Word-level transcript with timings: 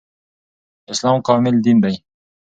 اسلام 0.91 1.17
کامل 1.27 1.55
دين 1.63 1.77
ده 1.83 1.89